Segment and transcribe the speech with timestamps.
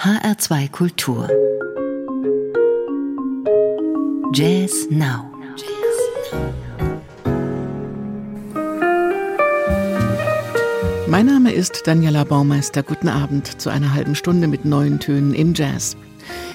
[0.00, 1.28] HR2 Kultur
[4.32, 5.28] Jazz Now
[11.08, 12.84] Mein Name ist Daniela Baumeister.
[12.84, 15.96] Guten Abend zu einer halben Stunde mit neuen Tönen im Jazz.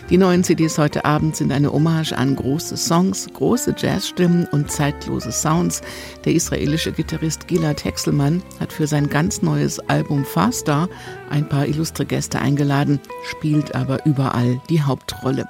[0.10, 5.32] Die neuen CDs heute Abend sind eine Hommage an große Songs, große Jazzstimmen und zeitlose
[5.32, 5.82] Sounds.
[6.26, 10.90] Der israelische Gitarrist Gilad Hexelmann hat für sein ganz neues Album Faster
[11.30, 13.00] ein paar illustre Gäste eingeladen,
[13.30, 15.48] spielt aber überall die Hauptrolle.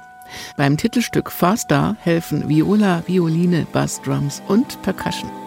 [0.56, 5.43] Beim Titelstück Faster helfen Viola, Violine, Bassdrums und Percussion.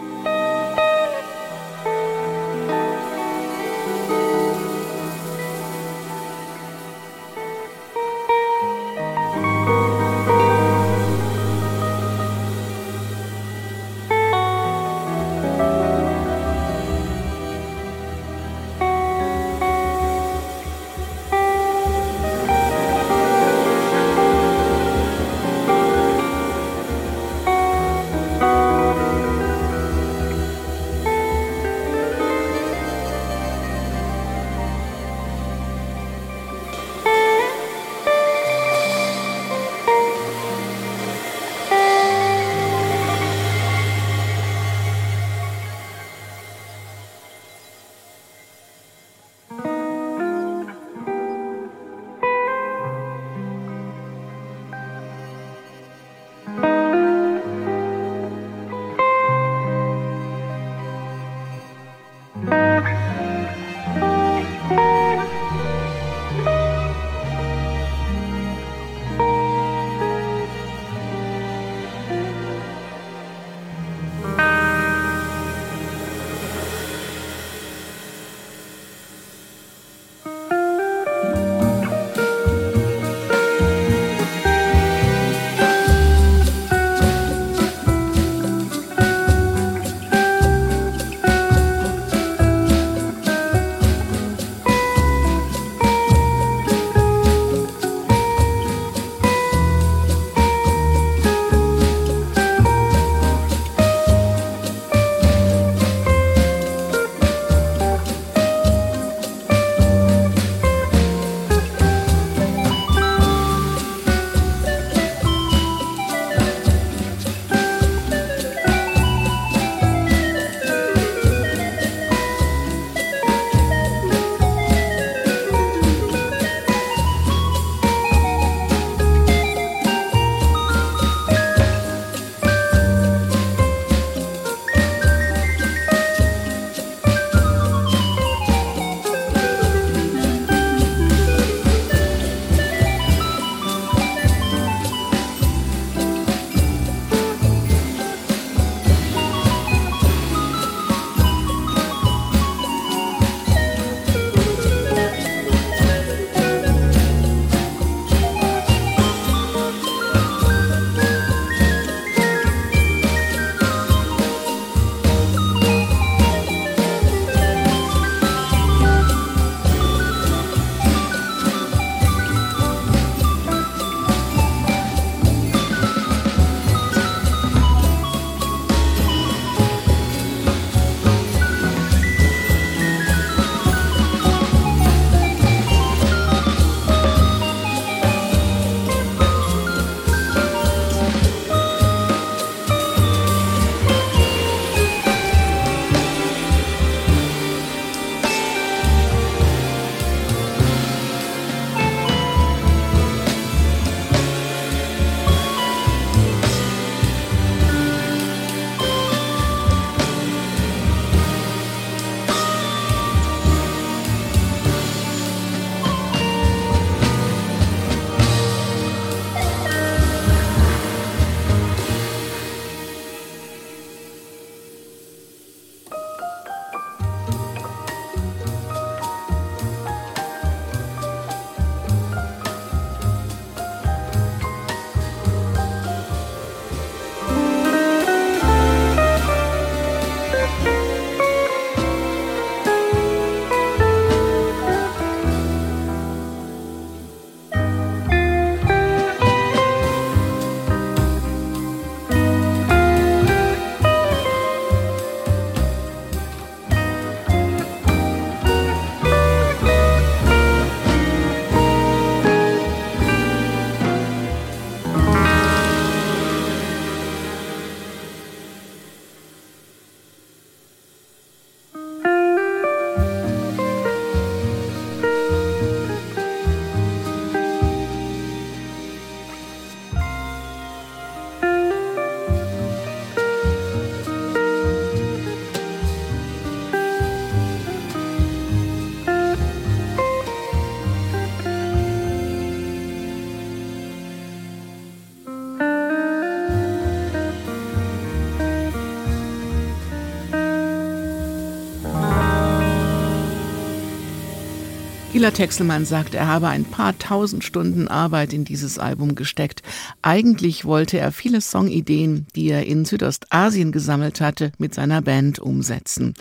[305.17, 309.63] Gila Texelmann sagt, er habe ein paar tausend Stunden Arbeit in dieses Album gesteckt.
[310.03, 316.13] Eigentlich wollte er viele Songideen, die er in Südostasien gesammelt hatte, mit seiner Band umsetzen.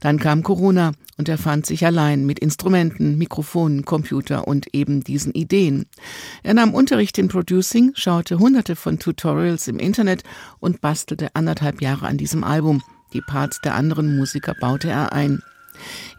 [0.00, 5.32] Dann kam Corona und er fand sich allein mit Instrumenten, Mikrofonen, Computer und eben diesen
[5.32, 5.86] Ideen.
[6.42, 10.24] Er nahm Unterricht in Producing, schaute hunderte von Tutorials im Internet
[10.60, 12.82] und bastelte anderthalb Jahre an diesem Album.
[13.14, 15.40] Die Parts der anderen Musiker baute er ein.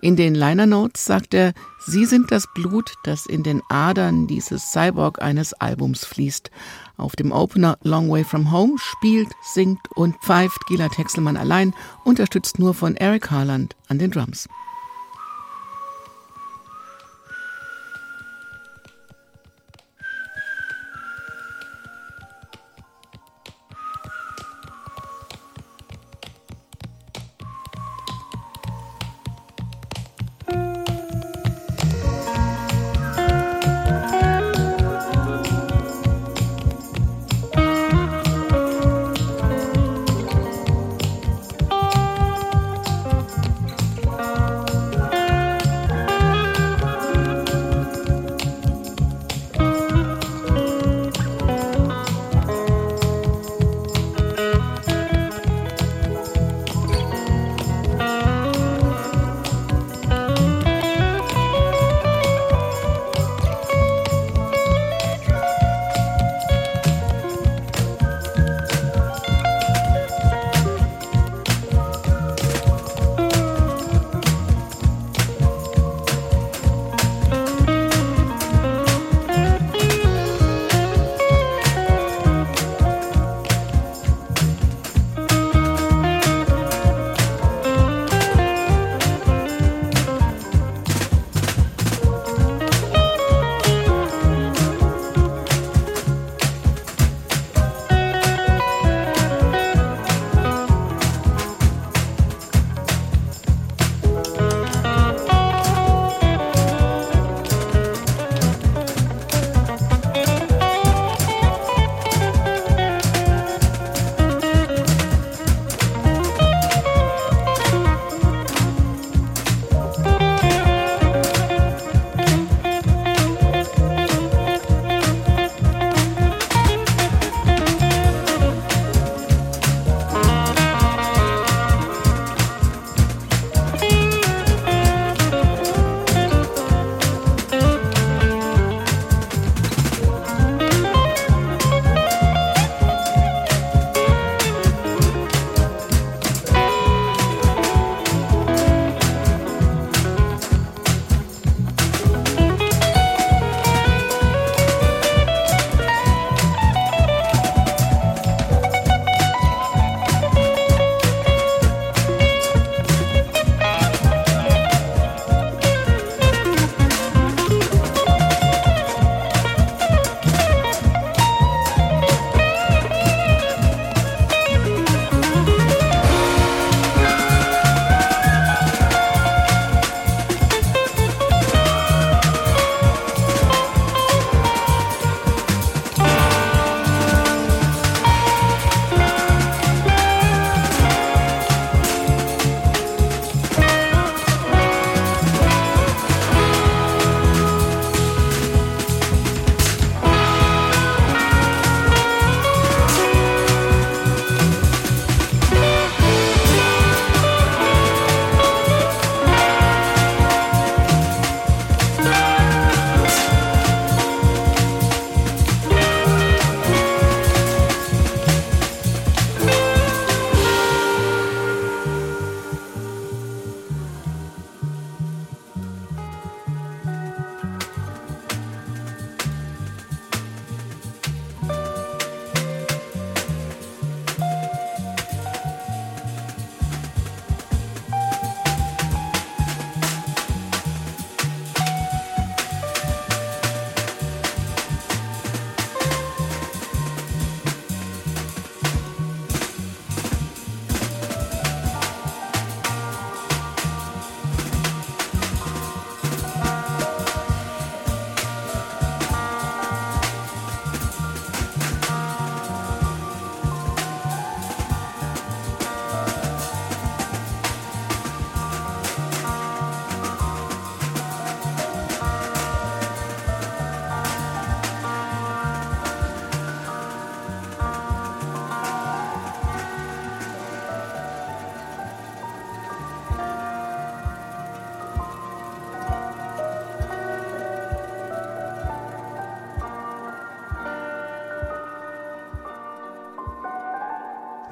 [0.01, 1.53] In den Liner Notes sagt er,
[1.85, 6.51] sie sind das Blut, das in den Adern dieses Cyborg eines Albums fließt.
[6.97, 11.73] Auf dem Opener Long Way From Home spielt, singt und pfeift Gila Texelmann allein,
[12.03, 14.47] unterstützt nur von Eric Harland an den Drums.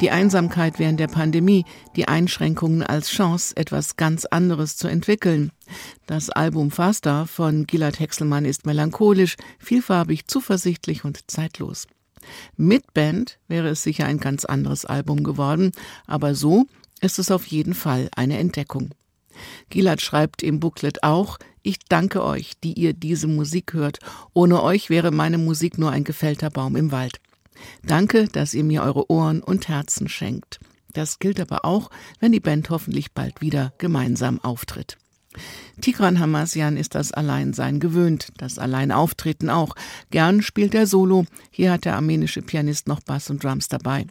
[0.01, 1.63] Die Einsamkeit während der Pandemie,
[1.95, 5.51] die Einschränkungen als Chance, etwas ganz anderes zu entwickeln.
[6.07, 11.85] Das Album Faster von Gilad Hexelmann ist melancholisch, vielfarbig, zuversichtlich und zeitlos.
[12.57, 15.71] Mit Band wäre es sicher ein ganz anderes Album geworden,
[16.07, 16.65] aber so
[16.99, 18.89] ist es auf jeden Fall eine Entdeckung.
[19.69, 23.99] Gilad schreibt im Booklet auch, ich danke euch, die ihr diese Musik hört.
[24.33, 27.21] Ohne euch wäre meine Musik nur ein gefällter Baum im Wald.
[27.83, 30.59] Danke, dass ihr mir eure Ohren und Herzen schenkt.
[30.93, 31.89] Das gilt aber auch,
[32.19, 34.97] wenn die Band hoffentlich bald wieder gemeinsam auftritt.
[35.79, 39.75] Tigran Hamasian ist das Alleinsein gewöhnt, das Alleinauftreten auch.
[40.09, 41.25] Gern spielt er Solo.
[41.49, 44.07] Hier hat der armenische Pianist noch Bass und Drums dabei.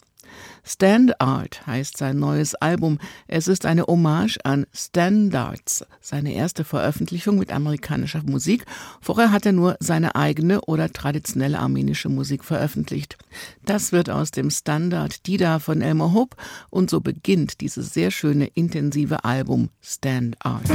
[0.65, 2.99] Stand Art heißt sein neues Album.
[3.27, 8.67] Es ist eine Hommage an Standards, seine erste Veröffentlichung mit amerikanischer Musik.
[9.01, 13.17] Vorher hat er nur seine eigene oder traditionelle armenische Musik veröffentlicht.
[13.65, 16.37] Das wird aus dem Standard Dida von Elmer Hope
[16.71, 20.69] und so beginnt dieses sehr schöne intensive Album Stand Art.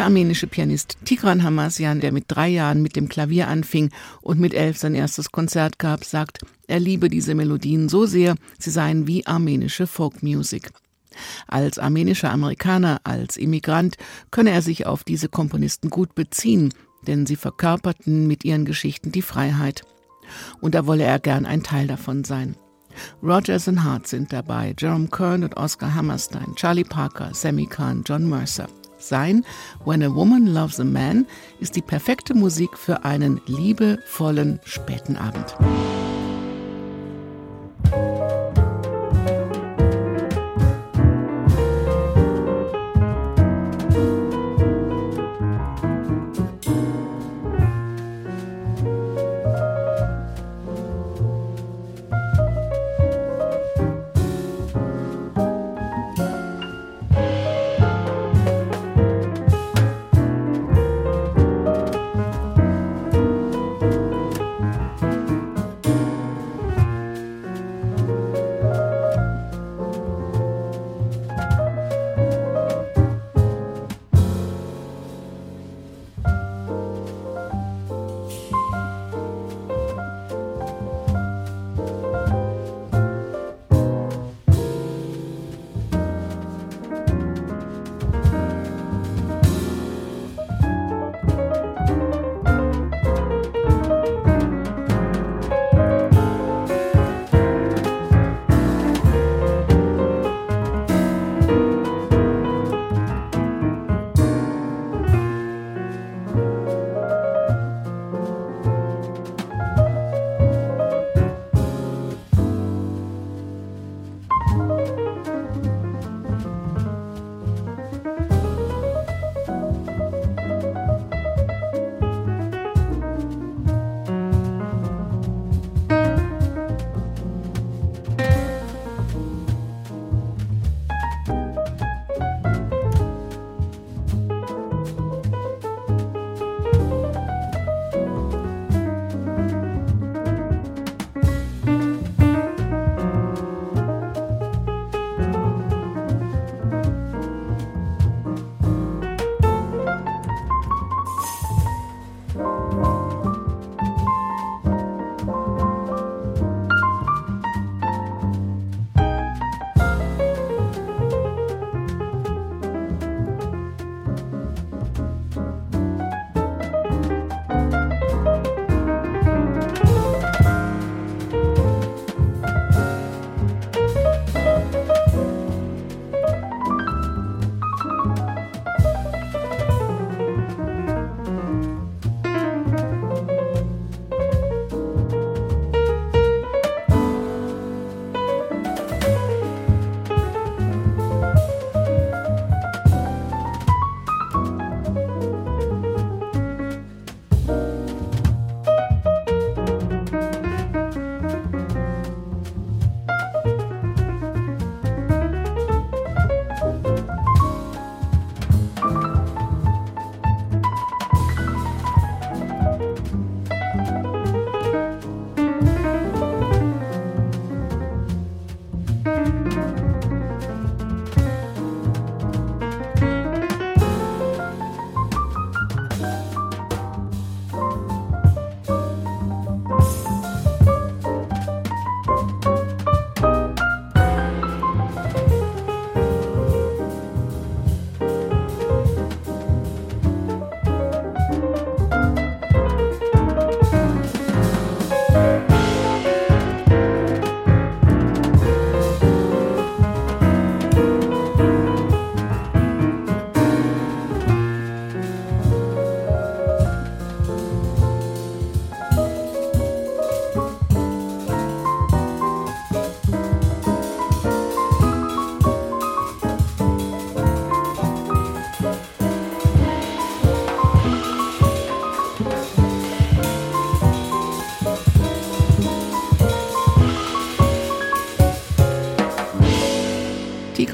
[0.00, 3.90] Der armenische Pianist Tigran Hamasyan, der mit drei Jahren mit dem Klavier anfing
[4.22, 8.70] und mit elf sein erstes Konzert gab, sagt, er liebe diese Melodien so sehr, sie
[8.70, 10.70] seien wie armenische Folkmusik.
[11.46, 13.98] Als armenischer Amerikaner, als Immigrant
[14.30, 16.72] könne er sich auf diese Komponisten gut beziehen,
[17.06, 19.82] denn sie verkörperten mit ihren Geschichten die Freiheit.
[20.62, 22.56] Und da wolle er gern ein Teil davon sein.
[23.22, 28.26] Rogers und Hart sind dabei, Jerome Kern und Oscar Hammerstein, Charlie Parker, Sammy Kahn, John
[28.26, 28.66] Mercer
[29.00, 29.44] sein.
[29.84, 31.26] When a Woman Loves a Man
[31.58, 35.56] ist die perfekte Musik für einen liebevollen späten Abend.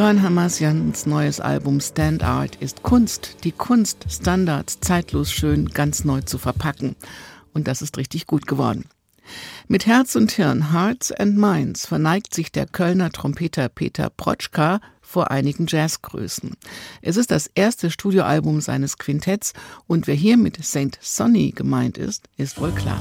[0.07, 6.21] Tigran Hamasyans neues Album Stand Art ist Kunst, die Kunst, Standards zeitlos schön ganz neu
[6.21, 6.95] zu verpacken.
[7.53, 8.85] Und das ist richtig gut geworden.
[9.67, 15.33] Mit Herz und Hirn, Hearts and Minds, verneigt sich der Kölner Trompeter Peter Protschka vor
[15.33, 16.55] einigen Jazzgrößen.
[17.03, 19.55] Es ist das erste Studioalbum seines Quintetts
[19.89, 23.01] und wer hier mit Saint Sonny gemeint ist, ist wohl klar.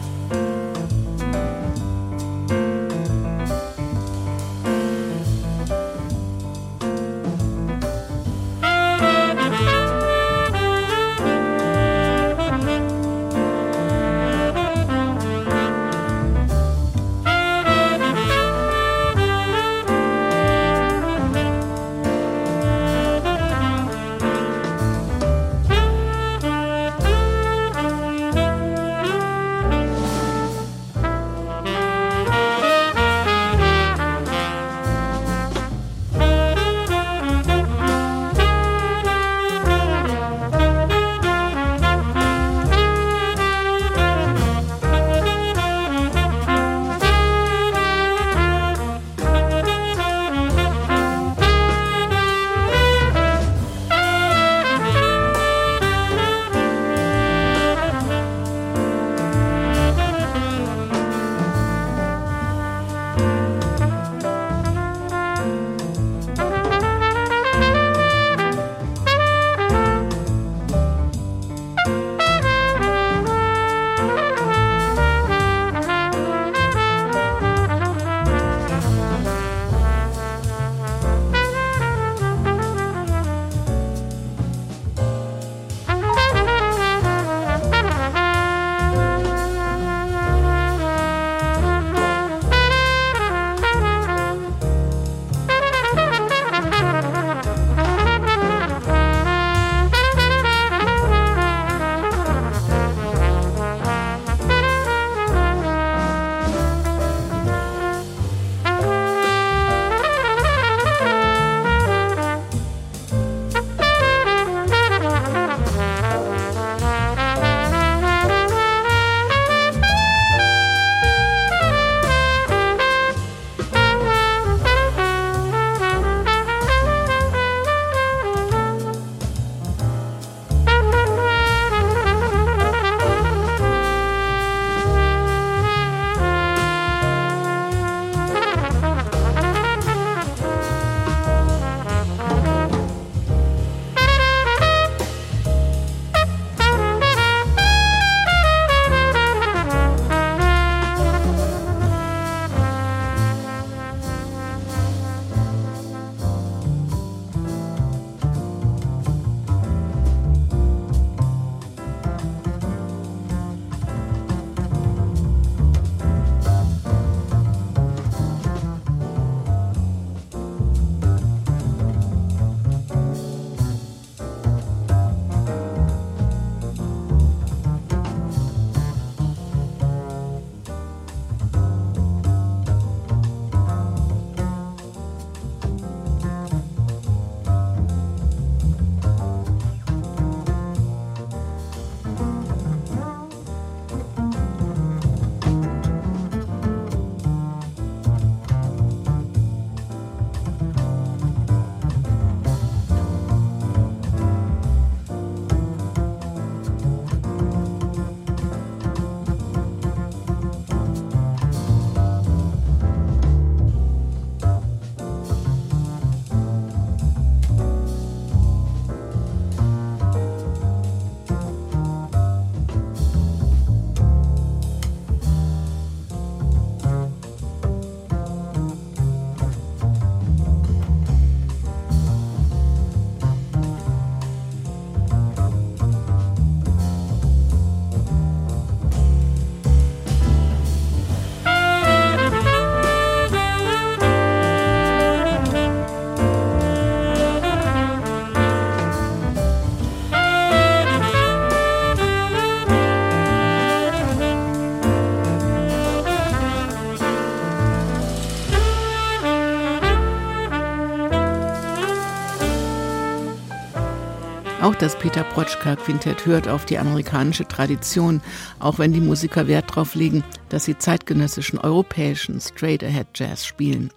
[265.16, 268.20] Peter Protschka Quintett hört auf die amerikanische Tradition,
[268.60, 273.92] auch wenn die Musiker Wert darauf legen, dass sie zeitgenössischen europäischen Straight-Ahead Jazz spielen.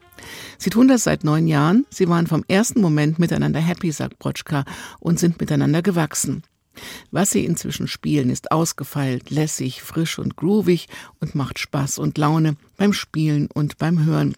[0.58, 1.86] Sie tun das seit neun Jahren.
[1.90, 4.64] Sie waren vom ersten Moment miteinander happy, sagt Protschka,
[5.00, 6.44] und sind miteinander gewachsen.
[7.10, 10.86] Was sie inzwischen spielen, ist ausgefeilt, lässig, frisch und groovig
[11.18, 14.36] und macht Spaß und Laune beim Spielen und beim Hören.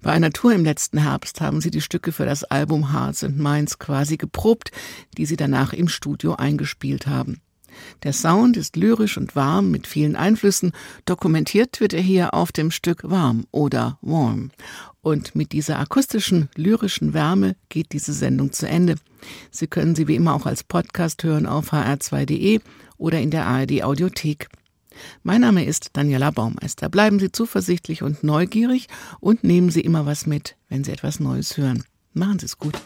[0.00, 3.38] Bei einer Tour im letzten Herbst haben sie die Stücke für das Album Hearts and
[3.38, 4.70] Minds quasi geprobt,
[5.16, 7.40] die sie danach im Studio eingespielt haben.
[8.02, 10.72] Der Sound ist lyrisch und warm mit vielen Einflüssen.
[11.04, 14.50] Dokumentiert wird er hier auf dem Stück Warm oder Warm.
[15.00, 18.96] Und mit dieser akustischen, lyrischen Wärme geht diese Sendung zu Ende.
[19.50, 22.60] Sie können sie wie immer auch als Podcast hören auf hr2.de
[22.96, 24.48] oder in der ARD Audiothek.
[25.22, 26.88] Mein Name ist Daniela Baumeister.
[26.88, 28.88] Bleiben Sie zuversichtlich und neugierig
[29.20, 31.84] und nehmen Sie immer was mit, wenn Sie etwas Neues hören.
[32.14, 32.80] Machen Sie es gut.